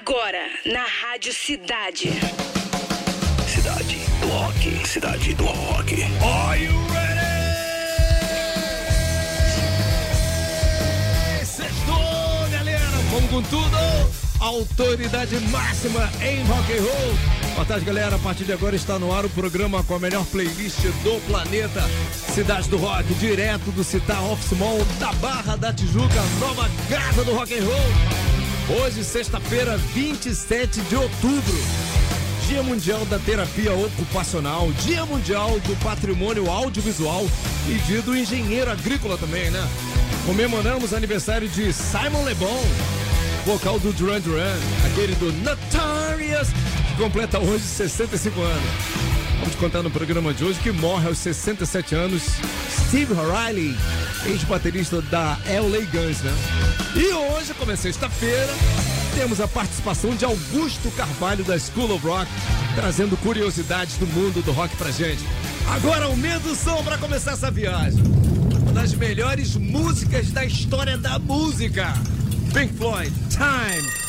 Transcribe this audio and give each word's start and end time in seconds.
Agora, 0.00 0.46
na 0.64 0.84
Rádio 0.84 1.32
Cidade. 1.32 2.12
Cidade 3.48 3.96
do 4.20 4.28
Rock. 4.28 4.86
Cidade 4.86 5.34
do 5.34 5.44
Rock. 5.44 6.04
Are 6.22 6.62
you 6.62 6.72
ready? 6.94 7.18
Sextou, 11.44 12.48
galera. 12.52 12.86
Vamos 13.10 13.28
com 13.28 13.42
tudo. 13.42 13.76
Autoridade 14.38 15.40
máxima 15.50 16.08
em 16.22 16.44
rock 16.44 16.72
and 16.74 16.82
roll. 16.82 17.18
Boa 17.54 17.66
tarde, 17.66 17.84
galera. 17.84 18.14
A 18.14 18.20
partir 18.20 18.44
de 18.44 18.52
agora 18.52 18.76
está 18.76 19.00
no 19.00 19.12
ar 19.12 19.24
o 19.24 19.30
programa 19.30 19.82
com 19.82 19.96
a 19.96 19.98
melhor 19.98 20.24
playlist 20.26 20.78
do 21.02 21.20
planeta. 21.26 21.82
Cidade 22.12 22.68
do 22.68 22.76
Rock, 22.76 23.12
direto 23.14 23.72
do 23.72 23.82
Citar 23.82 24.22
Office 24.22 24.56
Mall 24.56 24.78
da 25.00 25.12
Barra 25.14 25.56
da 25.56 25.72
Tijuca, 25.72 26.22
nova 26.38 26.70
casa 26.88 27.24
do 27.24 27.34
rock 27.34 27.52
and 27.52 27.64
roll. 27.64 28.27
Hoje, 28.70 29.02
sexta-feira, 29.02 29.78
27 29.78 30.82
de 30.82 30.94
outubro. 30.94 31.54
Dia 32.46 32.62
Mundial 32.62 33.02
da 33.06 33.18
Terapia 33.18 33.72
Ocupacional, 33.72 34.70
Dia 34.84 35.06
Mundial 35.06 35.58
do 35.60 35.74
Patrimônio 35.82 36.50
Audiovisual 36.50 37.26
e 37.66 37.74
Dia 37.86 38.02
do 38.02 38.14
Engenheiro 38.14 38.70
Agrícola 38.70 39.16
também, 39.16 39.50
né? 39.50 39.66
Comemoramos 40.26 40.92
aniversário 40.92 41.48
de 41.48 41.72
Simon 41.72 42.26
Le 42.26 42.34
Bon, 42.34 42.62
vocal 43.46 43.78
do 43.78 43.90
Duran 43.90 44.20
Duran, 44.20 44.56
aquele 44.84 45.14
do 45.14 45.32
Notorious, 45.32 46.48
que 46.88 47.02
completa 47.02 47.38
hoje 47.38 47.64
65 47.64 48.38
anos. 48.38 49.07
Vamos 49.40 49.54
contar 49.56 49.82
no 49.82 49.90
programa 49.90 50.34
de 50.34 50.44
hoje 50.44 50.58
que 50.60 50.72
morre 50.72 51.06
aos 51.06 51.18
67 51.18 51.94
anos 51.94 52.22
Steve 52.88 53.12
O'Reilly, 53.12 53.76
ex-baterista 54.26 55.00
da 55.02 55.38
LA 55.46 55.84
Guns, 55.92 56.20
né? 56.22 56.32
E 56.96 57.12
hoje, 57.12 57.54
como 57.54 57.70
é 57.70 57.76
sexta-feira, 57.76 58.52
temos 59.14 59.40
a 59.40 59.48
participação 59.48 60.14
de 60.14 60.24
Augusto 60.24 60.90
Carvalho 60.92 61.44
da 61.44 61.58
School 61.58 61.94
of 61.94 62.06
Rock, 62.06 62.30
trazendo 62.74 63.16
curiosidades 63.18 63.96
do 63.96 64.06
mundo 64.06 64.42
do 64.42 64.52
rock 64.52 64.76
pra 64.76 64.90
gente. 64.90 65.22
Agora 65.70 66.06
aumenta 66.06 66.48
o 66.48 66.56
som 66.56 66.82
pra 66.82 66.96
começar 66.98 67.32
essa 67.32 67.50
viagem. 67.50 68.02
Uma 68.62 68.72
das 68.72 68.94
melhores 68.94 69.54
músicas 69.56 70.30
da 70.30 70.44
história 70.44 70.96
da 70.96 71.18
música. 71.18 71.92
Pink 72.52 72.74
Floyd, 72.74 73.12
Time. 73.30 74.07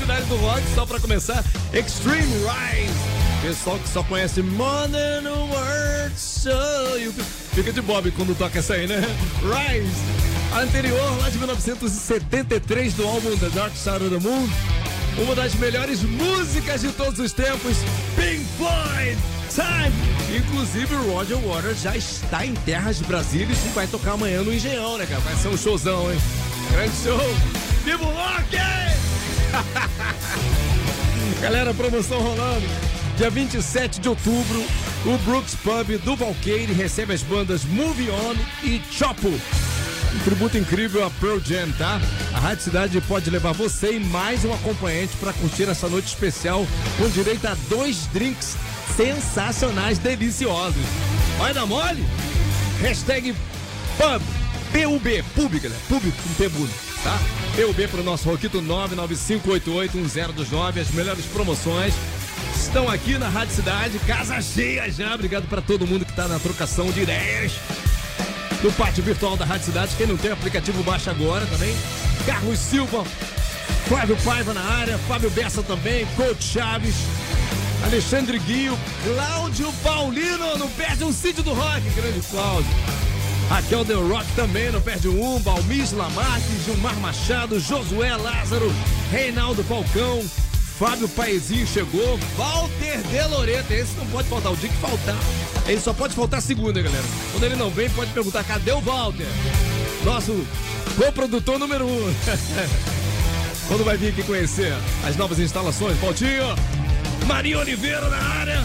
Cidade 0.00 0.24
do 0.24 0.36
Rock, 0.36 0.62
só 0.74 0.86
pra 0.86 0.98
começar, 0.98 1.44
Extreme 1.74 2.22
Rise. 2.22 2.94
Pessoal 3.42 3.78
que 3.78 3.86
só 3.86 4.02
conhece 4.02 4.40
Modern 4.40 5.26
World 5.26 6.14
Show. 6.16 7.12
Fica 7.54 7.70
de 7.70 7.82
Bob 7.82 8.10
quando 8.12 8.34
toca 8.34 8.60
essa 8.60 8.74
aí, 8.74 8.86
né? 8.86 8.96
Rise. 9.42 10.58
Anterior, 10.58 11.18
lá 11.20 11.28
de 11.28 11.36
1973, 11.36 12.94
do 12.94 13.06
álbum 13.06 13.36
The 13.36 13.50
Dark 13.50 13.76
Side 13.76 14.04
of 14.04 14.08
the 14.08 14.18
Moon. 14.26 14.48
Uma 15.18 15.34
das 15.34 15.54
melhores 15.56 16.02
músicas 16.02 16.80
de 16.80 16.88
todos 16.92 17.20
os 17.20 17.32
tempos, 17.34 17.76
Pink 18.16 18.42
Floyd. 18.56 19.18
Time! 19.50 20.34
Inclusive 20.34 20.94
o 20.94 21.12
Roger 21.12 21.36
Waters 21.36 21.82
já 21.82 21.94
está 21.94 22.46
em 22.46 22.54
terras 22.54 22.96
de 22.96 23.04
Brasília 23.04 23.54
e 23.54 23.68
vai 23.74 23.86
tocar 23.86 24.12
amanhã 24.12 24.40
no 24.42 24.54
Engenhão, 24.54 24.96
né, 24.96 25.04
cara? 25.04 25.20
Vai 25.20 25.36
ser 25.36 25.48
um 25.48 25.58
showzão, 25.58 26.10
hein? 26.10 26.18
Grande 26.72 26.96
show! 27.04 27.20
Viva 27.84 28.02
o 28.02 28.06
rock! 28.06 28.89
Galera, 31.40 31.72
promoção 31.74 32.20
rolando. 32.20 32.66
Dia 33.16 33.30
27 33.30 34.00
de 34.00 34.08
outubro, 34.08 34.64
o 35.04 35.18
Brooks 35.18 35.54
Pub 35.56 35.98
do 36.04 36.16
Valqueire 36.16 36.72
recebe 36.72 37.12
as 37.12 37.22
bandas 37.22 37.64
Move 37.64 38.10
On 38.10 38.34
e 38.62 38.80
Chopo. 38.90 39.28
Um 39.28 40.18
tributo 40.24 40.58
incrível 40.58 41.04
a 41.04 41.10
Pearl 41.10 41.38
Jam, 41.38 41.70
tá? 41.78 42.00
A 42.34 42.38
Rádio 42.40 42.64
Cidade 42.64 43.00
pode 43.02 43.30
levar 43.30 43.52
você 43.52 43.92
e 43.92 44.00
mais 44.00 44.44
um 44.44 44.52
acompanhante 44.52 45.16
para 45.18 45.32
curtir 45.34 45.68
essa 45.68 45.88
noite 45.88 46.06
especial 46.06 46.66
com 46.98 47.08
direito 47.10 47.46
a 47.46 47.54
dois 47.68 48.06
drinks 48.12 48.56
sensacionais, 48.96 49.98
deliciosos. 49.98 50.82
Vai 51.38 51.54
dar 51.54 51.66
mole? 51.66 52.04
Hashtag 52.80 53.34
pub, 53.96 54.22
PUB, 54.72 55.24
pub, 55.34 55.60
galera, 55.60 55.80
pub 55.88 56.02
com 56.02 56.34
P 56.34 56.89
tá? 57.02 57.18
PUB 57.56 57.88
pro 57.88 58.02
nosso 58.02 58.28
Roquito 58.28 58.60
995881029, 58.62 60.80
as 60.80 60.90
melhores 60.90 61.24
promoções 61.26 61.94
estão 62.54 62.88
aqui 62.88 63.18
na 63.18 63.28
Rádio 63.28 63.54
Cidade, 63.54 63.98
casa 64.00 64.40
cheia 64.40 64.90
já, 64.90 65.14
obrigado 65.14 65.48
para 65.48 65.62
todo 65.62 65.86
mundo 65.86 66.04
que 66.04 66.12
tá 66.12 66.28
na 66.28 66.38
trocação 66.38 66.90
de 66.90 67.02
ideias 67.02 67.52
no 68.62 68.70
pátio 68.72 69.02
virtual 69.02 69.36
da 69.36 69.44
Rádio 69.44 69.66
Cidade, 69.66 69.94
quem 69.96 70.06
não 70.06 70.16
tem 70.16 70.30
aplicativo 70.30 70.82
baixa 70.82 71.10
agora 71.10 71.46
também, 71.46 71.74
Carlos 72.26 72.58
Silva, 72.58 73.04
Flávio 73.88 74.16
Paiva 74.22 74.52
na 74.52 74.62
área, 74.62 74.98
Fábio 74.98 75.30
Bessa 75.30 75.62
também, 75.62 76.06
Coach 76.16 76.44
Chaves, 76.44 76.94
Alexandre 77.84 78.38
Guio, 78.38 78.78
Cláudio 79.04 79.72
Paulino, 79.82 80.58
não 80.58 80.68
perde 80.70 81.04
um 81.04 81.12
sítio 81.12 81.42
do 81.42 81.54
rock, 81.54 81.80
grande 81.90 82.20
Cláudio. 82.30 82.70
Raquel 83.50 83.84
Del 83.84 84.06
Rock 84.08 84.24
também, 84.36 84.70
não 84.70 84.80
perde 84.80 85.08
um, 85.08 85.40
Balmis 85.40 85.90
Lamarque, 85.90 86.64
Gilmar 86.64 86.94
Machado, 87.00 87.58
Josué 87.58 88.16
Lázaro, 88.16 88.72
Reinaldo 89.10 89.64
Falcão, 89.64 90.24
Fábio 90.78 91.08
Paezinho 91.08 91.66
chegou, 91.66 92.16
Walter 92.38 93.02
De 93.10 93.22
Loreto, 93.28 93.72
esse 93.72 93.96
não 93.96 94.06
pode 94.06 94.28
faltar, 94.28 94.52
o 94.52 94.56
dia 94.56 94.68
que 94.68 94.76
faltar, 94.76 95.16
ele 95.66 95.80
só 95.80 95.92
pode 95.92 96.14
faltar 96.14 96.40
segunda, 96.40 96.80
galera. 96.80 97.02
Quando 97.32 97.42
ele 97.42 97.56
não 97.56 97.70
vem, 97.70 97.90
pode 97.90 98.12
perguntar, 98.12 98.44
cadê 98.44 98.70
o 98.70 98.80
Walter? 98.80 99.26
Nosso 100.04 100.46
co-produtor 100.96 101.58
número 101.58 101.86
um. 101.86 102.14
Quando 103.66 103.84
vai 103.84 103.96
vir 103.96 104.10
aqui 104.10 104.22
conhecer 104.22 104.72
as 105.04 105.16
novas 105.16 105.40
instalações, 105.40 105.98
Valtinho? 105.98 106.54
Maria 107.26 107.58
Oliveira 107.58 108.08
na 108.08 108.16
área, 108.16 108.64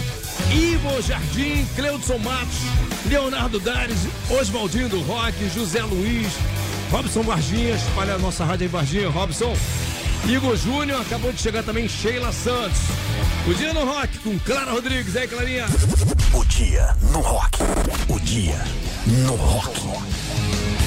Ivo 0.55 1.01
Jardim, 1.01 1.65
Cleudson 1.75 2.17
Matos, 2.19 2.59
Leonardo 3.05 3.59
Dares, 3.59 3.97
Oswaldinho 4.39 4.87
do 4.87 5.01
Rock, 5.01 5.49
José 5.49 5.81
Luiz, 5.81 6.31
Robson 6.89 7.23
Varginha, 7.23 7.75
espalha 7.75 8.15
a 8.15 8.17
nossa 8.17 8.45
rádio 8.45 8.65
aí, 8.65 8.71
Varginha, 8.71 9.09
Robson. 9.09 9.53
Igor 10.25 10.55
Júnior, 10.55 11.01
acabou 11.01 11.33
de 11.33 11.41
chegar 11.41 11.61
também 11.61 11.89
Sheila 11.89 12.31
Santos. 12.31 12.79
O 13.45 13.53
dia 13.53 13.73
no 13.73 13.85
rock 13.85 14.17
com 14.19 14.39
Clara 14.39 14.71
Rodrigues, 14.71 15.17
aí 15.17 15.27
Clarinha. 15.27 15.65
O 16.33 16.45
dia 16.45 16.95
no 17.11 17.19
rock. 17.19 17.59
O 18.07 18.19
dia 18.21 18.57
no 19.07 19.35
rock. 19.35 19.81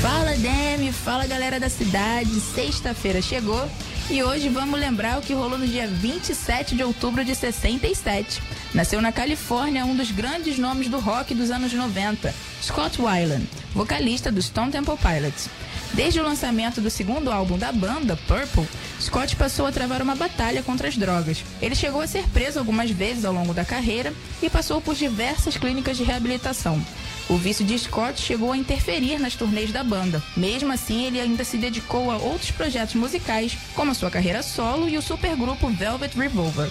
Fala 0.00 0.34
Demi, 0.36 0.92
fala 0.92 1.26
galera 1.26 1.60
da 1.60 1.68
cidade. 1.68 2.40
Sexta-feira 2.40 3.20
chegou 3.20 3.68
e 4.10 4.22
hoje 4.22 4.48
vamos 4.48 4.80
lembrar 4.80 5.18
o 5.18 5.22
que 5.22 5.34
rolou 5.34 5.58
no 5.58 5.66
dia 5.66 5.86
27 5.86 6.74
de 6.74 6.82
outubro 6.82 7.22
de 7.24 7.34
67. 7.34 8.40
Nasceu 8.72 9.02
na 9.02 9.12
Califórnia 9.12 9.84
um 9.84 9.94
dos 9.94 10.10
grandes 10.10 10.58
nomes 10.58 10.88
do 10.88 10.98
rock 10.98 11.34
dos 11.34 11.50
anos 11.50 11.72
90, 11.72 12.34
Scott 12.62 13.00
Weiland, 13.02 13.46
vocalista 13.74 14.32
do 14.32 14.40
Stone 14.40 14.72
Temple 14.72 14.96
Pilots. 14.96 15.50
Desde 15.92 16.20
o 16.20 16.22
lançamento 16.22 16.80
do 16.80 16.90
segundo 16.90 17.30
álbum 17.30 17.58
da 17.58 17.70
banda, 17.70 18.16
Purple, 18.26 18.68
Scott 19.00 19.36
passou 19.36 19.66
a 19.66 19.72
travar 19.72 20.00
uma 20.00 20.14
batalha 20.14 20.62
contra 20.62 20.88
as 20.88 20.96
drogas. 20.96 21.44
Ele 21.60 21.74
chegou 21.74 22.00
a 22.00 22.06
ser 22.06 22.24
preso 22.28 22.58
algumas 22.58 22.90
vezes 22.90 23.24
ao 23.24 23.32
longo 23.32 23.52
da 23.52 23.64
carreira 23.64 24.12
e 24.42 24.48
passou 24.48 24.80
por 24.80 24.94
diversas 24.94 25.56
clínicas 25.56 25.96
de 25.96 26.04
reabilitação. 26.04 26.82
O 27.28 27.36
vício 27.36 27.62
de 27.62 27.78
Scott 27.78 28.18
chegou 28.18 28.52
a 28.52 28.56
interferir 28.56 29.18
nas 29.18 29.34
turnês 29.34 29.70
da 29.70 29.84
banda. 29.84 30.22
Mesmo 30.34 30.72
assim, 30.72 31.04
ele 31.04 31.20
ainda 31.20 31.44
se 31.44 31.58
dedicou 31.58 32.10
a 32.10 32.16
outros 32.16 32.50
projetos 32.50 32.94
musicais, 32.94 33.56
como 33.74 33.90
a 33.90 33.94
sua 33.94 34.10
carreira 34.10 34.42
solo 34.42 34.88
e 34.88 34.96
o 34.96 35.02
supergrupo 35.02 35.68
Velvet 35.68 36.16
Revolver. 36.16 36.70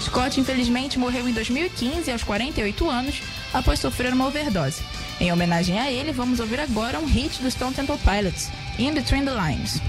Scott, 0.00 0.38
infelizmente, 0.38 0.96
morreu 0.96 1.28
em 1.28 1.32
2015, 1.32 2.12
aos 2.12 2.22
48 2.22 2.88
anos, 2.88 3.20
após 3.52 3.80
sofrer 3.80 4.12
uma 4.12 4.28
overdose. 4.28 4.80
Em 5.20 5.32
homenagem 5.32 5.80
a 5.80 5.90
ele, 5.90 6.12
vamos 6.12 6.38
ouvir 6.38 6.60
agora 6.60 7.00
um 7.00 7.06
hit 7.06 7.42
do 7.42 7.50
Stone 7.50 7.74
Temple 7.74 7.98
Pilots, 7.98 8.48
In 8.78 8.92
Between 8.92 9.24
the 9.24 9.32
Lines. 9.32 9.80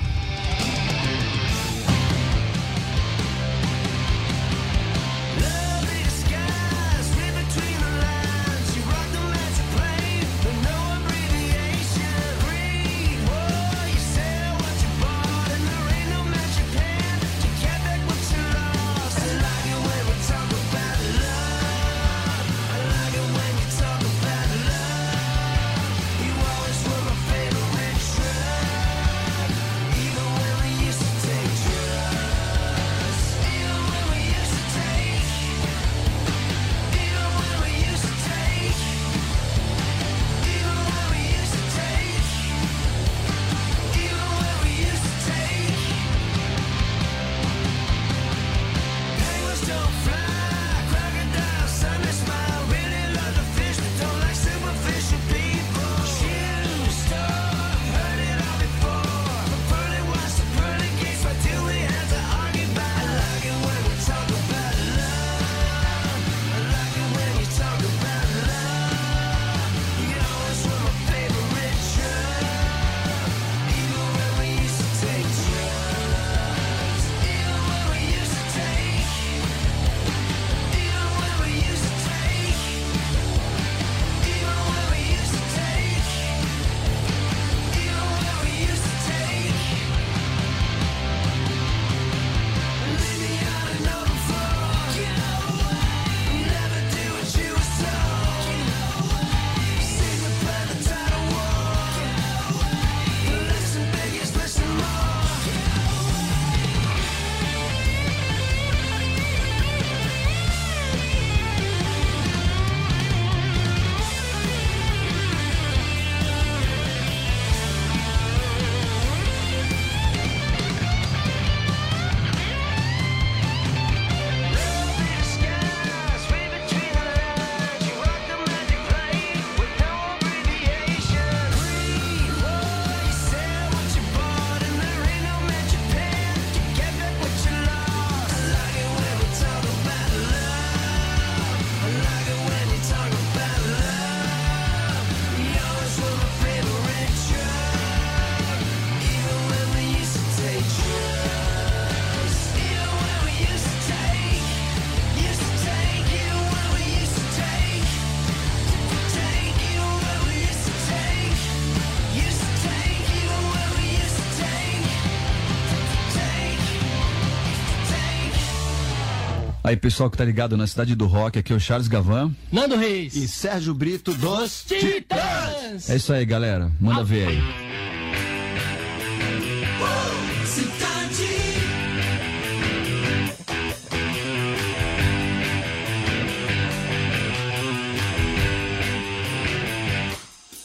Aí, 169.67 169.75
pessoal 169.75 170.09
que 170.09 170.15
tá 170.15 170.23
ligado 170.23 170.55
na 170.55 170.65
cidade 170.65 170.95
do 170.95 171.05
rock, 171.05 171.39
aqui 171.39 171.51
é 171.51 171.55
o 171.57 171.59
Charles 171.59 171.89
Gavan. 171.89 172.33
Nando 172.49 172.77
Reis. 172.77 173.17
E 173.17 173.27
Sérgio 173.27 173.73
Brito 173.73 174.13
dos 174.13 174.63
Titãs. 174.63 175.89
É 175.89 175.97
isso 175.97 176.13
aí, 176.13 176.25
galera. 176.25 176.71
Manda 176.79 177.03
ver 177.03 177.27
aí. 177.27 177.43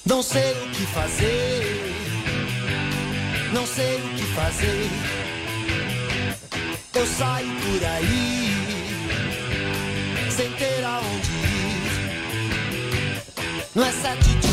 Não 0.06 0.22
sei 0.22 0.52
o 0.52 0.70
que 0.70 0.86
fazer, 0.86 1.94
não 3.52 3.66
sei 3.66 3.96
o 3.96 4.08
que 4.14 4.22
fazer. 4.34 4.90
Eu 6.94 7.06
saio 7.06 7.48
por 7.48 7.84
aí, 7.84 8.61
Não 13.74 13.82
é 13.82 13.90
sete 13.90 14.34
de 14.34 14.51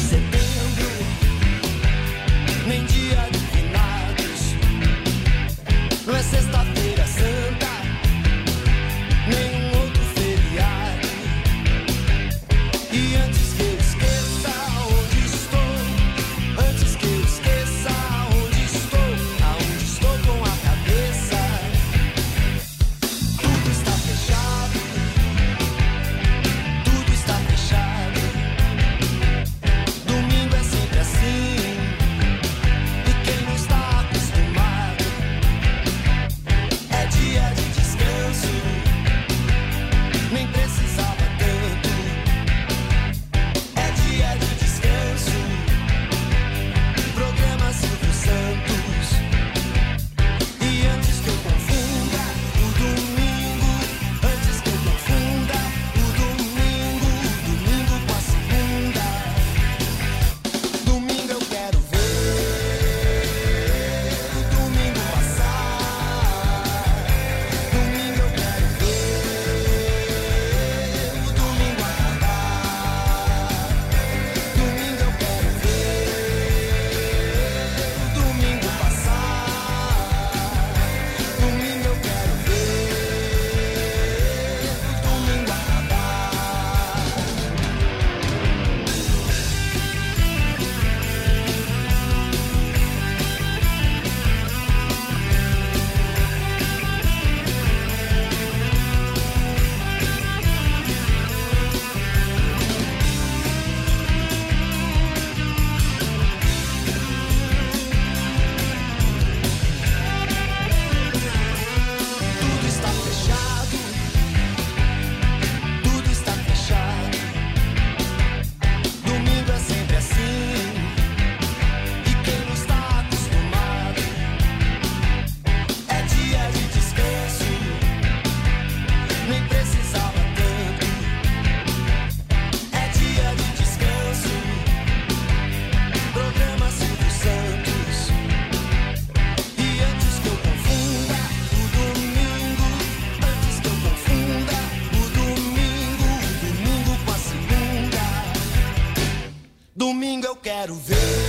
quero 150.41 150.75
ver 150.75 151.28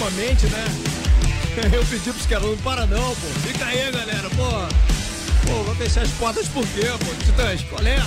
ultimamente, 0.00 0.46
né? 0.46 0.64
Eu 1.76 1.84
pedi 1.84 2.10
pros 2.10 2.26
caras, 2.26 2.46
não 2.46 2.56
para 2.58 2.86
não, 2.86 3.14
pô. 3.14 3.26
Fica 3.46 3.66
aí, 3.66 3.92
galera, 3.92 4.30
pô. 4.30 4.48
Pô, 5.46 5.62
vou 5.64 5.74
fechar 5.74 6.02
as 6.02 6.10
portas 6.12 6.48
por 6.48 6.66
quê, 6.68 6.86
pô? 6.98 7.24
Titãs, 7.24 7.62
qual 7.64 7.82
é? 7.82 8.02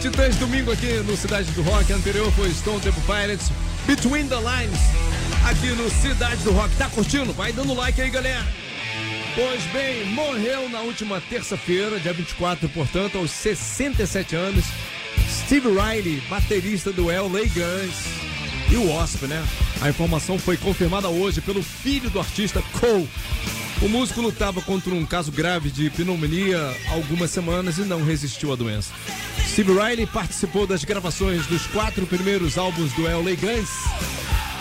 Titãs, 0.00 0.36
domingo 0.36 0.72
aqui 0.72 0.94
no 1.06 1.16
Cidade 1.16 1.50
do 1.52 1.62
Rock. 1.62 1.92
Anterior 1.92 2.32
foi 2.32 2.50
Stone 2.54 2.80
Temple 2.80 3.02
Pilots, 3.02 3.50
Between 3.86 4.28
the 4.28 4.36
Lines, 4.36 4.80
aqui 5.44 5.68
no 5.68 5.90
Cidade 5.90 6.42
do 6.42 6.52
Rock. 6.52 6.74
Tá 6.76 6.88
curtindo? 6.88 7.32
Vai 7.32 7.52
dando 7.52 7.74
like 7.74 8.00
aí, 8.00 8.08
galera. 8.08 8.44
Pois 9.34 9.62
bem, 9.72 10.06
morreu 10.06 10.68
na 10.70 10.80
última 10.80 11.20
terça-feira, 11.20 12.00
dia 12.00 12.12
24, 12.12 12.68
portanto, 12.70 13.18
aos 13.18 13.30
67 13.30 14.34
anos, 14.34 14.64
Steve 15.28 15.68
Riley, 15.68 16.20
baterista 16.28 16.92
do 16.92 17.06
LA 17.06 17.42
Guns 17.42 17.94
e 18.70 18.76
o 18.76 18.92
Wasp, 18.92 19.26
né? 19.26 19.44
A 19.80 19.88
informação 19.88 20.38
foi 20.38 20.56
confirmada 20.56 21.08
hoje 21.08 21.40
pelo 21.40 21.62
filho 21.62 22.10
do 22.10 22.18
artista 22.18 22.62
Cole. 22.78 23.08
O 23.80 23.88
músico 23.88 24.20
lutava 24.20 24.60
contra 24.60 24.94
um 24.94 25.06
caso 25.06 25.32
grave 25.32 25.70
de 25.70 25.88
pneumonia 25.90 26.58
há 26.88 26.92
algumas 26.92 27.30
semanas 27.30 27.78
e 27.78 27.82
não 27.82 28.04
resistiu 28.04 28.52
à 28.52 28.56
doença. 28.56 28.92
Steve 29.48 29.72
Riley 29.72 30.06
participou 30.06 30.66
das 30.66 30.84
gravações 30.84 31.46
dos 31.46 31.66
quatro 31.68 32.06
primeiros 32.06 32.58
álbuns 32.58 32.92
do 32.92 33.02
LA 33.02 33.34
Guns. 33.36 33.70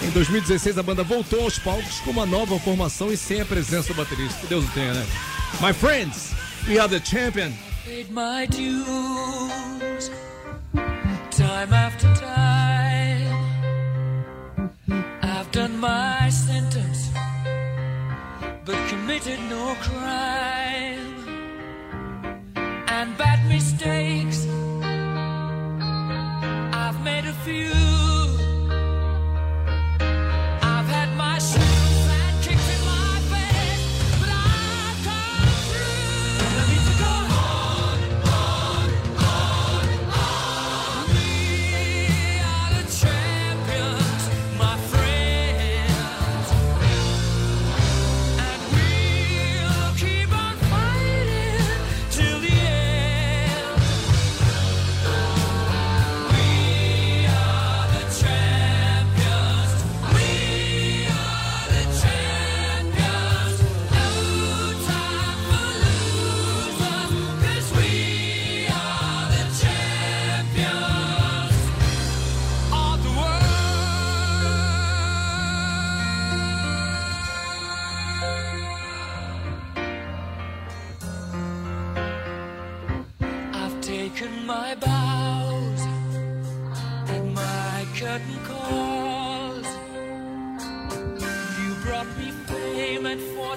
Em 0.01 0.09
2016, 0.11 0.77
a 0.77 0.83
banda 0.83 1.03
voltou 1.03 1.43
aos 1.43 1.59
palcos 1.59 1.99
com 1.99 2.11
uma 2.11 2.25
nova 2.25 2.57
formação 2.59 3.11
e 3.11 3.17
sem 3.17 3.41
a 3.41 3.45
presença 3.45 3.89
do 3.89 3.95
baterista. 3.95 4.39
Que 4.39 4.47
Deus 4.47 4.63
o 4.63 4.67
tenha, 4.69 4.93
né? 4.93 5.05
My 5.59 5.73
friends, 5.73 6.31
we 6.67 6.79
are 6.79 6.87
the 6.87 7.01
champion. 7.03 7.51
paid 7.89 8.11
my 8.11 8.45
dues 8.45 10.11
time 11.31 11.73
after 11.73 12.07
time. 12.13 12.18
My 15.79 16.29
sentence, 16.29 17.09
but 18.65 18.75
committed 18.89 19.39
no 19.49 19.75
crime. 19.79 21.15
And 22.87 23.17
bad 23.17 23.47
mistakes, 23.47 24.38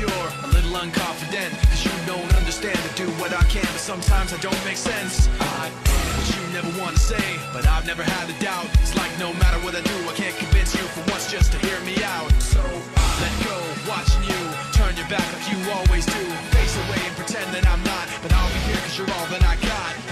Insecure, 0.00 0.44
a 0.44 0.48
little 0.48 0.72
unconfident. 0.72 1.50
Cause 1.68 1.84
you 1.84 1.92
don't 2.06 2.34
understand 2.36 2.76
to 2.76 2.92
do 2.96 3.08
what 3.20 3.32
I 3.32 3.42
can 3.44 3.64
But 3.64 3.80
sometimes 3.80 4.32
I 4.32 4.38
don't 4.38 4.64
make 4.64 4.76
sense. 4.76 5.28
I 5.40 5.70
what 5.70 6.26
you 6.36 6.52
never 6.52 6.70
want 6.80 6.96
to 6.96 7.02
say 7.02 7.38
But 7.52 7.66
I've 7.66 7.86
never 7.86 8.02
had 8.02 8.28
a 8.28 8.36
doubt. 8.40 8.66
It's 8.80 8.96
like 8.96 9.12
no 9.18 9.32
matter 9.34 9.58
what 9.64 9.74
I 9.74 9.82
do 9.82 9.96
I 10.08 10.14
can't 10.14 10.36
convince 10.36 10.74
you 10.74 10.82
for 10.94 11.02
once 11.10 11.30
just 11.30 11.52
to 11.52 11.58
hear 11.66 11.80
me 11.80 12.02
out. 12.02 12.30
So 12.40 12.60
I 12.60 13.06
let 13.20 13.34
go, 13.44 13.56
watching 13.88 14.24
you. 14.24 14.40
Turn 14.72 14.96
your 14.96 15.08
back 15.08 15.26
like 15.32 15.46
you 15.52 15.58
always 15.70 16.06
do. 16.06 16.22
Face 16.56 16.76
away 16.76 17.00
and 17.04 17.16
pretend 17.16 17.48
that 17.54 17.66
I'm 17.66 17.82
not 17.84 18.06
But 18.22 18.32
I'll 18.32 18.48
be 18.48 18.60
here 18.72 18.80
cause 18.84 18.98
you're 18.98 19.10
all 19.10 19.26
that 19.26 19.44
I 19.44 19.56
got 19.66 20.09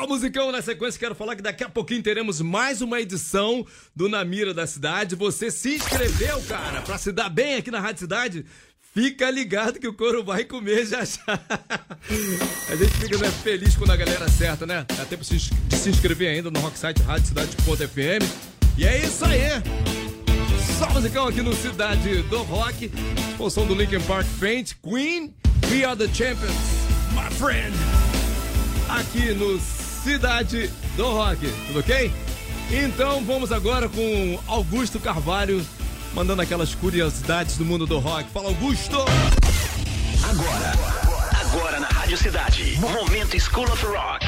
só 0.00 0.06
musicão 0.06 0.50
na 0.50 0.62
sequência. 0.62 0.98
Quero 0.98 1.14
falar 1.14 1.36
que 1.36 1.42
daqui 1.42 1.62
a 1.62 1.68
pouquinho 1.68 2.02
teremos 2.02 2.40
mais 2.40 2.80
uma 2.80 3.00
edição 3.00 3.66
do 3.94 4.08
Na 4.08 4.24
Mira 4.24 4.54
da 4.54 4.66
Cidade. 4.66 5.14
Você 5.14 5.50
se 5.50 5.76
inscreveu, 5.76 6.40
cara, 6.42 6.80
pra 6.80 6.96
se 6.96 7.12
dar 7.12 7.28
bem 7.28 7.56
aqui 7.56 7.70
na 7.70 7.80
Rádio 7.80 8.00
Cidade? 8.00 8.46
Fica 8.94 9.30
ligado 9.30 9.78
que 9.78 9.86
o 9.86 9.92
couro 9.92 10.24
vai 10.24 10.44
comer 10.44 10.86
já 10.86 11.04
já. 11.04 11.20
A 12.68 12.76
gente 12.76 12.90
fica 12.94 13.18
né, 13.18 13.30
feliz 13.42 13.76
quando 13.76 13.90
a 13.90 13.96
galera 13.96 14.24
acerta, 14.24 14.66
né? 14.66 14.84
Dá 14.96 15.04
tempo 15.04 15.22
de 15.22 15.38
se- 15.38 15.90
inscrever 15.90 16.28
ainda 16.34 16.50
no 16.50 16.58
Rocksite 16.60 17.02
Rádio 17.02 17.26
Cidade.fm. 17.28 18.24
E 18.78 18.84
é 18.86 19.04
isso 19.04 19.24
aí. 19.24 19.40
Só 20.78 20.88
musicão 20.90 21.28
aqui 21.28 21.42
no 21.42 21.54
Cidade 21.54 22.22
do 22.22 22.42
Rock. 22.42 22.90
Função 23.36 23.66
do 23.66 23.74
Linkin 23.74 24.00
Park 24.00 24.26
Faint, 24.26 24.72
Queen, 24.82 25.34
We 25.70 25.84
Are 25.84 25.96
the 25.96 26.08
Champions, 26.12 26.56
my 27.12 27.32
friend. 27.36 27.72
Aqui 28.88 29.32
no 29.34 29.60
Cidade 30.02 30.70
do 30.96 31.04
Rock, 31.10 31.46
tudo 31.66 31.80
ok? 31.80 32.12
Então 32.70 33.22
vamos 33.24 33.52
agora 33.52 33.88
com 33.88 34.38
Augusto 34.46 34.98
Carvalho, 34.98 35.64
mandando 36.14 36.40
aquelas 36.40 36.74
curiosidades 36.74 37.58
do 37.58 37.64
mundo 37.64 37.86
do 37.86 37.98
rock. 37.98 38.30
Fala, 38.30 38.48
Augusto! 38.48 38.96
Agora, 40.28 40.72
agora 41.40 41.80
na 41.80 41.88
Rádio 41.88 42.16
Cidade, 42.16 42.78
Momento 42.78 43.38
School 43.38 43.64
of 43.64 43.84
Rock. 43.84 44.26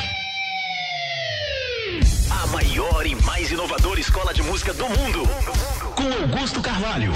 A 2.31 2.47
maior 2.49 3.07
e 3.07 3.15
mais 3.23 3.51
inovadora 3.51 4.01
escola 4.01 4.35
de 4.35 4.43
música 4.43 4.75
do 4.75 4.89
mundo. 4.89 5.23
Com 5.95 6.23
Augusto 6.23 6.61
Carvalho. 6.61 7.13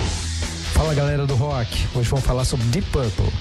Fala 0.76 0.92
galera 0.92 1.26
do 1.26 1.34
rock, 1.34 1.86
hoje 1.94 2.10
vamos 2.10 2.26
falar 2.26 2.44
sobre 2.44 2.66
Deep 2.66 2.86
Purple. 2.90 3.32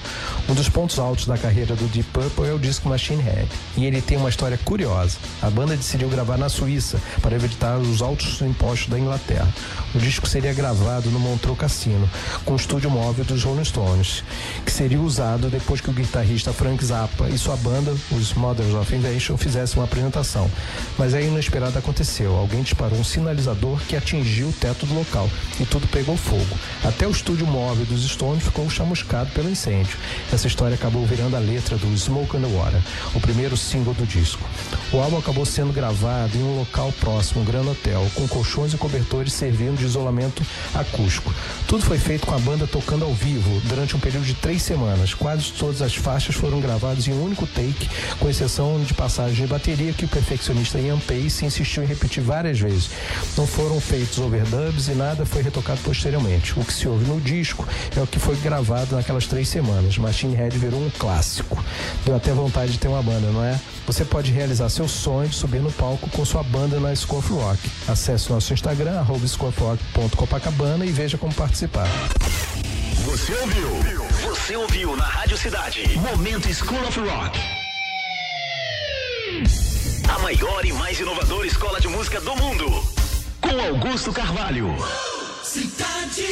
Um 0.48 0.54
dos 0.54 0.70
pontos 0.70 0.98
altos 0.98 1.26
da 1.26 1.36
carreira 1.36 1.76
do 1.76 1.86
Deep 1.88 2.08
Purple 2.10 2.48
é 2.48 2.52
o 2.54 2.58
disco 2.58 2.88
Machine 2.88 3.22
Head, 3.22 3.46
e 3.76 3.84
ele 3.84 4.00
tem 4.00 4.16
uma 4.16 4.30
história 4.30 4.58
curiosa. 4.64 5.18
A 5.42 5.50
banda 5.50 5.76
decidiu 5.76 6.08
gravar 6.08 6.38
na 6.38 6.48
Suíça 6.48 6.98
para 7.20 7.36
evitar 7.36 7.76
os 7.76 8.00
altos 8.00 8.40
impostos 8.40 8.88
da 8.88 8.98
Inglaterra. 8.98 9.46
O 9.94 9.98
disco 9.98 10.26
seria 10.26 10.54
gravado 10.54 11.10
no 11.10 11.20
Montreux 11.20 11.58
Cassino, 11.58 12.08
com 12.46 12.54
o 12.54 12.56
estúdio 12.56 12.90
móvel 12.90 13.24
dos 13.26 13.44
Rolling 13.44 13.64
Stones, 13.64 14.24
que 14.64 14.72
seria 14.72 15.00
usado 15.00 15.50
depois 15.50 15.82
que 15.82 15.90
o 15.90 15.92
guitarrista 15.92 16.54
Frank 16.54 16.82
Zappa 16.82 17.28
e 17.28 17.36
sua 17.36 17.56
banda, 17.56 17.94
os 18.12 18.32
Mothers 18.32 18.72
of 18.72 18.94
Invention, 18.94 19.36
fizessem 19.36 19.78
uma 19.78 19.84
apresentação. 19.84 20.50
Mas 20.96 21.12
aí 21.12 21.26
inesperado 21.26 21.78
aconteceu. 21.78 22.34
Alguém 22.34 22.62
disparou 22.62 22.98
um 22.98 23.04
sinalizador 23.04 23.78
que 23.86 23.94
atingiu 23.94 24.48
o 24.48 24.52
teto 24.52 24.86
do 24.86 24.94
local 24.94 25.28
e 25.60 25.66
tudo 25.66 25.86
pegou 25.88 26.16
fogo. 26.16 26.56
Até 26.82 27.06
o 27.06 27.10
estúdio 27.26 27.46
móvel 27.48 27.84
dos 27.86 28.08
Stones 28.08 28.44
ficou 28.44 28.70
chamuscado 28.70 29.28
pelo 29.30 29.50
incêndio. 29.50 29.98
Essa 30.32 30.46
história 30.46 30.76
acabou 30.76 31.04
virando 31.04 31.34
a 31.34 31.40
letra 31.40 31.76
do 31.76 31.98
Smoke 31.98 32.38
the 32.38 32.46
Water, 32.46 32.80
o 33.16 33.20
primeiro 33.20 33.56
single 33.56 33.94
do 33.94 34.06
disco. 34.06 34.48
O 34.92 35.00
álbum 35.00 35.18
acabou 35.18 35.44
sendo 35.44 35.72
gravado 35.72 36.38
em 36.38 36.42
um 36.44 36.56
local 36.56 36.92
próximo, 37.00 37.40
um 37.40 37.44
Gran 37.44 37.62
Hotel, 37.62 38.08
com 38.14 38.28
colchões 38.28 38.72
e 38.72 38.76
cobertores 38.76 39.32
servindo 39.32 39.76
de 39.76 39.86
isolamento 39.86 40.46
acústico. 40.72 41.34
Tudo 41.66 41.84
foi 41.84 41.98
feito 41.98 42.24
com 42.28 42.34
a 42.36 42.38
banda 42.38 42.64
tocando 42.64 43.04
ao 43.04 43.12
vivo 43.12 43.60
durante 43.64 43.96
um 43.96 43.98
período 43.98 44.24
de 44.24 44.34
três 44.34 44.62
semanas. 44.62 45.12
Quase 45.12 45.52
todas 45.52 45.82
as 45.82 45.96
faixas 45.96 46.36
foram 46.36 46.60
gravadas 46.60 47.08
em 47.08 47.12
um 47.12 47.24
único 47.24 47.44
take, 47.44 47.90
com 48.20 48.30
exceção 48.30 48.80
de 48.84 48.94
passagens 48.94 49.36
de 49.36 49.48
bateria 49.48 49.92
que 49.92 50.04
o 50.04 50.08
perfeccionista 50.08 50.78
Ian 50.78 51.00
Pace 51.00 51.44
insistiu 51.44 51.82
em 51.82 51.86
repetir 51.86 52.22
várias 52.22 52.60
vezes. 52.60 52.88
Não 53.36 53.48
foram 53.48 53.80
feitos 53.80 54.18
overdubs 54.18 54.86
e 54.86 54.92
nada 54.92 55.26
foi 55.26 55.42
retocado 55.42 55.80
posteriormente. 55.82 56.56
O 56.56 56.64
que 56.64 56.72
se 56.72 56.86
ouve 56.86 57.04
no 57.04 57.15
disco 57.20 57.66
é 57.96 58.00
o 58.00 58.06
que 58.06 58.18
foi 58.18 58.36
gravado 58.36 58.96
naquelas 58.96 59.26
três 59.26 59.48
semanas. 59.48 59.98
Machine 59.98 60.34
Head 60.34 60.56
virou 60.58 60.80
um 60.80 60.90
clássico. 60.90 61.62
Deu 62.04 62.16
até 62.16 62.32
vontade 62.32 62.72
de 62.72 62.78
ter 62.78 62.88
uma 62.88 63.02
banda, 63.02 63.30
não 63.30 63.44
é? 63.44 63.58
Você 63.86 64.04
pode 64.04 64.32
realizar 64.32 64.68
seu 64.68 64.88
sonho 64.88 65.28
de 65.28 65.34
subir 65.34 65.60
no 65.60 65.70
palco 65.72 66.08
com 66.10 66.24
sua 66.24 66.42
banda 66.42 66.80
na 66.80 66.94
Scorf 66.94 67.32
Rock. 67.32 67.58
Acesse 67.88 68.30
nosso 68.30 68.52
Instagram, 68.52 68.98
arroba 68.98 69.24
e 70.84 70.92
veja 70.92 71.18
como 71.18 71.32
participar. 71.34 71.88
Você 73.04 73.32
ouviu? 73.34 73.68
Você 74.22 74.56
ouviu 74.56 74.96
na 74.96 75.04
Rádio 75.04 75.36
Cidade. 75.36 75.98
Momento 75.98 76.52
School 76.52 76.86
of 76.86 76.98
Rock. 77.00 77.38
A 80.08 80.18
maior 80.20 80.64
e 80.64 80.72
mais 80.72 80.98
inovadora 80.98 81.46
escola 81.46 81.80
de 81.80 81.88
música 81.88 82.20
do 82.20 82.34
mundo. 82.36 82.66
Com 83.40 83.60
Augusto 83.60 84.12
Carvalho. 84.12 84.74
Cidade. 85.42 86.26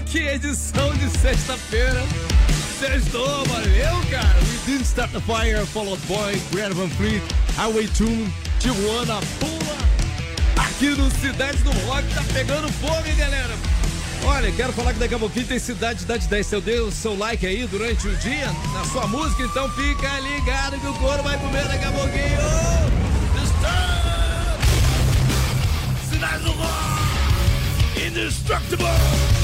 Que 0.00 0.26
é 0.26 0.34
edição 0.34 0.92
de 0.94 1.08
sexta-feira. 1.18 2.02
Sextou, 2.78 3.44
valeu, 3.46 4.10
cara. 4.10 4.38
We 4.40 4.58
Didn't 4.66 4.84
Start 4.84 5.12
the 5.12 5.20
Fire, 5.20 5.64
followed 5.66 6.00
Out 6.00 6.06
Boy, 6.06 6.42
Greta 6.50 6.74
Van 6.74 6.88
Fleet, 6.90 7.22
Highway 7.56 7.86
Tune, 7.88 8.32
Tijuana, 8.58 9.20
Pula. 9.38 9.76
Aqui 10.56 10.90
no 10.90 11.10
Cidade 11.10 11.58
do 11.58 11.70
Rock 11.86 12.02
tá 12.14 12.22
pegando 12.32 12.68
fogo, 12.74 13.06
hein, 13.06 13.16
galera? 13.16 13.54
Olha, 14.24 14.50
quero 14.52 14.72
falar 14.72 14.92
que 14.94 14.98
daqui 14.98 15.14
a 15.14 15.18
pouquinho 15.18 15.46
tem 15.46 15.58
Cidade 15.58 16.04
da 16.04 16.16
10. 16.16 16.46
Seu 16.46 16.60
dei 16.60 16.80
o 16.80 16.90
seu 16.90 17.16
like 17.16 17.46
aí 17.46 17.66
durante 17.66 18.08
o 18.08 18.16
dia 18.16 18.50
na 18.72 18.84
sua 18.86 19.06
música, 19.06 19.44
então 19.44 19.70
fica 19.70 20.20
ligado 20.20 20.78
que 20.80 20.86
o 20.86 20.94
couro 20.94 21.22
vai 21.22 21.38
comer 21.38 21.66
daqui 21.68 21.84
a 21.84 21.92
pouquinho. 21.92 22.40
Cidade 26.10 26.42
do 26.42 26.52
Rock! 26.52 28.06
Indestructible! 28.06 29.43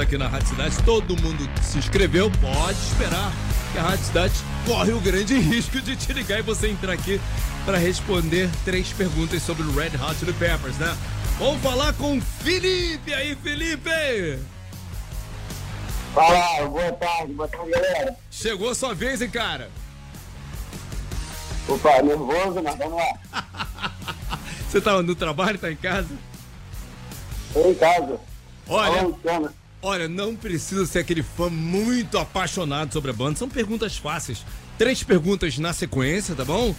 Aqui 0.00 0.16
na 0.16 0.28
Rádio 0.28 0.48
Cidade. 0.48 0.82
Todo 0.82 1.14
mundo 1.20 1.46
que 1.54 1.64
se 1.64 1.78
inscreveu, 1.78 2.30
pode 2.30 2.78
esperar 2.78 3.30
que 3.72 3.78
a 3.78 3.82
Rádio 3.82 4.04
Cidade 4.06 4.34
corre 4.66 4.92
o 4.92 5.00
grande 5.00 5.38
risco 5.38 5.80
de 5.80 5.94
te 5.94 6.12
ligar 6.12 6.38
e 6.38 6.42
você 6.42 6.68
entrar 6.68 6.92
aqui 6.92 7.20
para 7.66 7.76
responder 7.76 8.48
três 8.64 8.92
perguntas 8.92 9.42
sobre 9.42 9.62
o 9.62 9.72
Red 9.74 9.90
Hot 10.02 10.18
Chili 10.18 10.32
Peppers, 10.32 10.78
né? 10.78 10.96
Vamos 11.38 11.60
falar 11.60 11.92
com 11.92 12.16
o 12.16 12.20
Felipe 12.20 13.12
aí, 13.12 13.36
Felipe! 13.36 14.38
Fala, 16.14 16.68
boa 16.68 16.92
tarde, 16.92 17.32
boa 17.34 17.48
tarde, 17.48 17.70
galera. 17.70 18.16
Chegou 18.30 18.70
a 18.70 18.74
sua 18.74 18.94
vez, 18.94 19.20
hein, 19.20 19.30
cara? 19.30 19.70
Opa, 21.68 22.02
nervoso, 22.02 22.62
mas 22.62 22.76
vamos 22.76 22.96
lá. 22.96 23.50
Você 24.66 24.80
tá 24.80 25.02
no 25.02 25.14
trabalho, 25.14 25.58
tá 25.58 25.70
em 25.70 25.76
casa? 25.76 26.08
Tô 27.52 27.68
em 27.68 27.74
casa. 27.74 28.18
Olha, 28.66 29.12
cama. 29.22 29.59
Olha, 29.82 30.08
não 30.08 30.34
precisa 30.34 30.86
ser 30.86 31.00
aquele 31.00 31.22
fã 31.22 31.48
muito 31.48 32.18
apaixonado 32.18 32.92
sobre 32.92 33.10
a 33.10 33.14
banda. 33.14 33.38
São 33.38 33.48
perguntas 33.48 33.96
fáceis. 33.96 34.44
Três 34.78 35.02
perguntas 35.02 35.58
na 35.58 35.72
sequência, 35.72 36.34
tá 36.34 36.44
bom? 36.44 36.74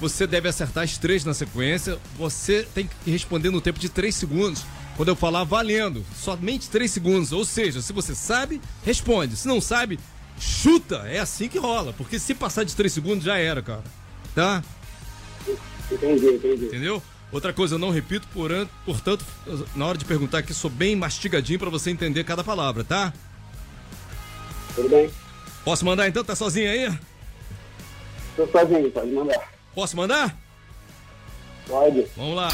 Você 0.00 0.26
deve 0.26 0.48
acertar 0.48 0.84
as 0.84 0.98
três 0.98 1.24
na 1.24 1.34
sequência. 1.34 1.98
Você 2.18 2.66
tem 2.74 2.88
que 2.88 3.10
responder 3.10 3.50
no 3.50 3.60
tempo 3.60 3.78
de 3.78 3.88
três 3.88 4.14
segundos. 4.14 4.64
Quando 4.96 5.08
eu 5.08 5.16
falar 5.16 5.44
valendo, 5.44 6.04
somente 6.16 6.68
três 6.68 6.90
segundos. 6.90 7.32
Ou 7.32 7.44
seja, 7.44 7.80
se 7.80 7.92
você 7.92 8.14
sabe, 8.14 8.60
responde. 8.84 9.36
Se 9.36 9.46
não 9.48 9.60
sabe, 9.60 9.98
chuta. 10.38 10.96
É 11.06 11.20
assim 11.20 11.48
que 11.48 11.58
rola. 11.58 11.92
Porque 11.92 12.18
se 12.18 12.34
passar 12.34 12.64
de 12.64 12.74
três 12.74 12.92
segundos, 12.92 13.24
já 13.24 13.36
era, 13.36 13.62
cara. 13.62 13.84
Tá? 14.34 14.62
Entendi, 15.90 16.26
entendi. 16.26 16.64
Entendeu? 16.66 17.02
Outra 17.34 17.52
coisa, 17.52 17.74
eu 17.74 17.78
não 17.80 17.90
repito, 17.90 18.28
por 18.32 18.52
an- 18.52 18.68
portanto, 18.86 19.24
na 19.74 19.86
hora 19.86 19.98
de 19.98 20.04
perguntar 20.04 20.38
aqui, 20.38 20.54
sou 20.54 20.70
bem 20.70 20.94
mastigadinho 20.94 21.58
pra 21.58 21.68
você 21.68 21.90
entender 21.90 22.22
cada 22.22 22.44
palavra, 22.44 22.84
tá? 22.84 23.12
Tudo 24.76 24.88
bem? 24.88 25.10
Posso 25.64 25.84
mandar 25.84 26.06
então? 26.08 26.22
Tá 26.22 26.36
sozinho 26.36 26.70
aí? 26.70 26.96
Tô 28.36 28.46
sozinho, 28.46 28.88
pode 28.92 29.10
mandar. 29.10 29.50
Posso 29.74 29.96
mandar? 29.96 30.36
Pode. 31.66 32.06
Vamos 32.16 32.36
lá. 32.36 32.48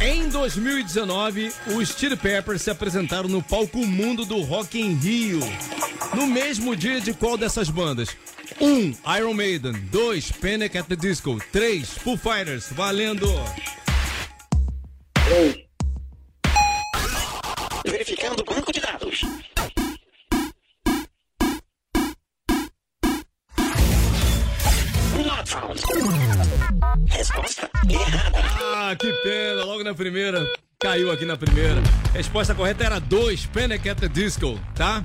Em 0.00 0.28
2019, 0.28 1.52
os 1.76 1.88
Chili 1.90 2.16
Peppers 2.16 2.62
se 2.62 2.70
apresentaram 2.70 3.28
no 3.28 3.42
palco 3.42 3.78
mundo 3.84 4.24
do 4.24 4.40
Rock 4.42 4.80
in 4.80 4.94
Rio. 4.94 5.40
No 6.14 6.26
mesmo 6.26 6.74
dia 6.74 7.00
de 7.00 7.12
qual 7.12 7.36
dessas 7.36 7.68
bandas? 7.68 8.16
1. 8.60 8.66
Um, 8.66 8.94
Iron 9.16 9.34
Maiden. 9.34 9.72
2. 9.90 10.32
Panic 10.32 10.76
at 10.76 10.88
the 10.88 10.96
Disco. 10.96 11.38
3. 11.52 11.84
Foo 11.98 12.16
Fighters. 12.16 12.72
Valendo! 12.72 13.28
Três. 15.28 15.68
Verificando 17.86 18.40
o 18.40 18.44
banco 18.44 18.72
de 18.72 18.80
dados. 18.80 19.20
Not 25.24 25.48
found. 25.48 25.80
Resposta 27.06 27.70
errada. 27.88 28.38
Ah, 28.74 28.96
que 28.96 29.12
pena, 29.22 29.64
logo 29.64 29.84
na 29.84 29.94
primeira. 29.94 30.46
Caiu 30.80 31.10
aqui 31.10 31.24
na 31.24 31.36
primeira. 31.36 31.82
Resposta 32.14 32.54
correta 32.54 32.84
era 32.84 32.98
2. 32.98 33.46
Panic 33.46 33.88
at 33.88 34.00
the 34.00 34.08
Disco, 34.08 34.58
tá? 34.74 35.04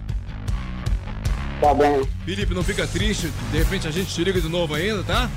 Tá 1.64 1.74
bom. 1.74 2.06
Felipe, 2.26 2.54
não 2.54 2.62
fica 2.62 2.86
triste. 2.86 3.32
De 3.50 3.58
repente 3.58 3.88
a 3.88 3.92
gente 3.92 4.14
te 4.14 4.22
liga 4.22 4.42
de 4.42 4.50
novo 4.50 4.76
ainda, 4.76 5.02
tá? 5.04 5.32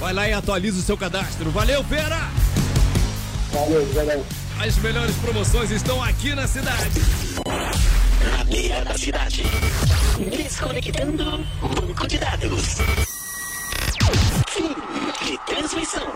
Vai 0.00 0.12
lá 0.12 0.28
e 0.28 0.32
atualiza 0.32 0.80
o 0.80 0.82
seu 0.82 0.96
cadastro. 0.96 1.52
Valeu, 1.52 1.84
fera! 1.84 2.18
Valeu, 3.52 3.86
valeu. 3.94 4.26
As 4.58 4.76
melhores 4.78 5.14
promoções 5.18 5.70
estão 5.70 6.02
aqui 6.02 6.34
na 6.34 6.48
cidade. 6.48 7.00
Na 7.46 8.42
beira 8.42 8.84
da 8.84 8.98
cidade. 8.98 9.44
Desconectando 10.36 11.46
o 11.62 11.68
banco 11.68 12.08
de 12.08 12.18
dados. 12.18 12.78
Fim 14.48 14.74
de 15.24 15.38
transmissão. 15.46 16.12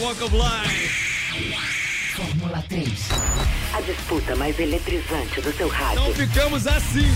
Walk 0.00 0.24
of 0.24 0.34
Life. 0.34 1.54
Fórmula 2.16 2.64
3. 2.70 2.88
A 3.74 3.80
disputa 3.82 4.34
mais 4.34 4.58
eletrizante 4.58 5.42
do 5.42 5.52
seu 5.52 5.68
rádio. 5.68 6.00
Então 6.00 6.14
ficamos 6.14 6.66
assim. 6.66 7.06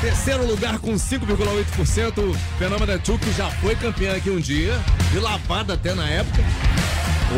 Terceiro 0.00 0.46
lugar 0.46 0.78
com 0.78 0.94
5,8%. 0.94 2.36
Fenômeno 2.60 2.98
Tchu, 3.00 3.18
que 3.18 3.32
já 3.32 3.50
foi 3.50 3.74
campeã 3.74 4.14
aqui 4.14 4.30
um 4.30 4.38
dia. 4.38 4.78
De 5.10 5.18
lavada 5.18 5.74
até 5.74 5.94
na 5.94 6.08
época. 6.08 6.44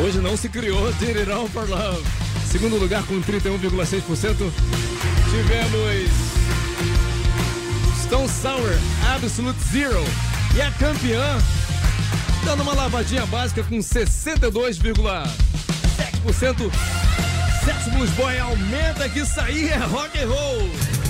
Hoje 0.03 0.19
não 0.19 0.37
se 0.37 0.51
criou 0.51 0.93
Did 0.95 1.17
It 1.17 1.31
All 1.31 1.49
for 1.49 1.67
Love. 1.67 2.05
Segundo 2.51 2.77
lugar 2.77 3.03
com 3.05 3.15
31,6%. 3.23 4.53
Tivemos 5.31 6.11
Stone 8.05 8.29
Sour 8.29 8.79
Absolute 9.15 9.59
Zero. 9.73 10.05
E 10.55 10.61
a 10.61 10.71
campeã 10.73 11.39
dando 12.45 12.63
uma 12.63 12.75
lavadinha 12.75 13.25
básica 13.27 13.65
com 13.65 13.79
62,7%. 13.79 16.71
Sexo 17.65 17.91
Blues 17.91 18.11
Boy 18.11 18.39
aumenta 18.39 19.09
que 19.09 19.21
aí 19.41 19.71
é 19.71 19.77
rock 19.77 20.19
and 20.19 20.29
roll. 20.29 21.04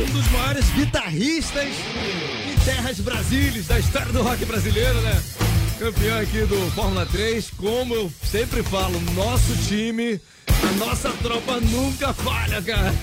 Um 0.00 0.12
dos 0.12 0.30
maiores 0.30 0.64
guitarristas 0.70 1.68
em 2.50 2.64
terras 2.64 2.98
brasílias 3.00 3.66
da 3.66 3.78
história 3.78 4.10
do 4.10 4.22
rock 4.22 4.46
brasileiro, 4.46 4.98
né? 5.02 5.22
Campeão 5.78 6.18
aqui 6.18 6.40
do 6.46 6.70
Fórmula 6.70 7.04
3. 7.04 7.50
Como 7.50 7.94
eu 7.94 8.10
sempre 8.24 8.62
falo, 8.62 8.98
nosso 9.14 9.54
time, 9.68 10.18
a 10.48 10.72
nossa 10.78 11.10
tropa 11.22 11.60
nunca 11.60 12.14
falha, 12.14 12.62
cara. 12.62 12.94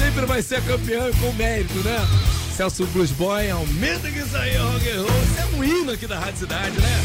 Sempre 0.00 0.26
vai 0.26 0.42
ser 0.42 0.60
campeão 0.62 1.12
com 1.12 1.32
mérito, 1.34 1.78
né? 1.84 1.98
Celso 2.56 2.84
Blues 2.86 3.12
Boy, 3.12 3.48
aumenta 3.48 4.10
que 4.10 4.18
isso 4.18 4.36
aí, 4.36 4.56
rock 4.56 4.90
and 4.90 5.02
roll. 5.02 5.22
Isso 5.22 5.38
é 5.38 5.56
um 5.56 5.64
hino 5.64 5.92
aqui 5.92 6.08
da 6.08 6.18
Rádio 6.18 6.40
Cidade, 6.40 6.76
né? 6.80 7.04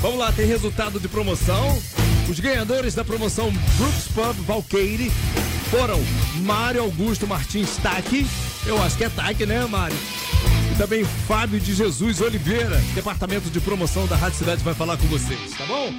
Vamos 0.00 0.18
lá, 0.18 0.30
tem 0.30 0.46
resultado 0.46 1.00
de 1.00 1.08
promoção. 1.08 1.82
Os 2.28 2.38
ganhadores 2.38 2.94
da 2.94 3.04
promoção 3.04 3.50
Brooks 3.76 4.08
Pub 4.14 4.36
Valkyrie 4.46 5.10
foram 5.70 6.00
Mário 6.42 6.82
Augusto 6.82 7.26
Martins 7.26 7.76
Taque, 7.78 8.26
eu 8.66 8.80
acho 8.82 8.96
que 8.96 9.04
é 9.04 9.08
Taque, 9.08 9.46
né, 9.46 9.64
Mário? 9.66 9.96
E 10.72 10.76
também 10.76 11.04
Fábio 11.26 11.58
de 11.58 11.74
Jesus 11.74 12.20
Oliveira, 12.20 12.76
departamento 12.94 13.50
de 13.50 13.60
promoção 13.60 14.06
da 14.06 14.16
Rádio 14.16 14.38
Cidade 14.38 14.62
vai 14.62 14.74
falar 14.74 14.96
com 14.96 15.06
vocês, 15.06 15.52
tá 15.56 15.66
bom? 15.66 15.92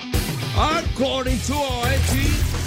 According 0.55 1.37
to 1.39 1.53
OIT, 1.53 2.57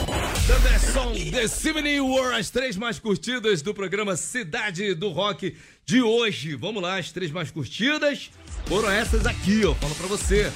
the 0.46 0.68
best 0.68 0.92
song 0.92 1.14
this 1.30 1.64
evening 1.64 2.00
were 2.00 2.34
as 2.34 2.50
três 2.50 2.76
mais 2.76 2.98
curtidas 2.98 3.62
do 3.62 3.72
programa 3.72 4.14
Cidade 4.16 4.94
do 4.94 5.08
Rock 5.10 5.56
de 5.86 6.02
hoje. 6.02 6.54
Vamos 6.54 6.82
lá, 6.82 6.98
as 6.98 7.10
três 7.10 7.30
mais 7.30 7.50
curtidas 7.50 8.30
foram 8.66 8.90
essas 8.90 9.26
aqui, 9.26 9.64
ó. 9.64 9.74
Falo 9.74 9.94
pra 9.94 10.06
você. 10.06 10.52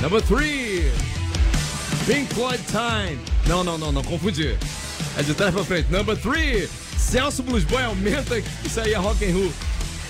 Number 0.00 0.22
three, 0.22 0.92
Pink 2.06 2.32
Floyd 2.34 2.62
Time. 2.66 3.18
Não, 3.46 3.64
não, 3.64 3.78
não, 3.78 3.90
não, 3.90 4.02
confundi. 4.04 4.56
É 5.16 5.22
de 5.22 5.34
trás 5.34 5.54
pra 5.54 5.64
frente. 5.64 5.90
Number 5.90 6.16
three, 6.16 6.68
Celso 6.98 7.42
Blues 7.42 7.64
Boy 7.64 7.82
aumenta. 7.82 8.42
Isso 8.64 8.80
aí 8.80 8.92
é 8.92 8.96
rock 8.96 9.24
and 9.24 9.32
roll. 9.32 9.52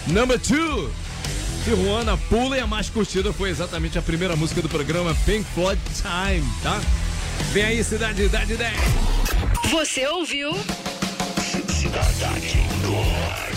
Number 0.06 0.38
two, 0.38 0.90
Tijuana 1.64 2.16
pula 2.28 2.58
e 2.58 2.60
a 2.60 2.66
mais 2.66 2.90
curtida 2.90 3.32
foi 3.32 3.48
exatamente 3.50 3.98
a 3.98 4.02
primeira 4.02 4.36
música 4.36 4.60
do 4.60 4.68
programa 4.68 5.14
Pink 5.24 5.44
Floyd 5.54 5.80
Time, 5.96 6.46
tá? 6.62 6.80
Vem 7.52 7.64
aí, 7.64 7.84
Cidade 7.84 8.22
Idade 8.22 8.54
10. 8.54 8.72
Você 9.70 10.06
ouviu? 10.06 10.52
Cidade 11.68 12.58
do 12.82 12.92
Rock. 12.92 13.53